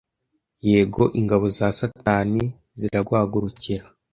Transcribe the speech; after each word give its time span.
Yego 0.69 1.03
ingabo 1.19 1.45
za 1.57 1.67
Satani 1.79 2.43
ziraguhagurukira 2.79 3.85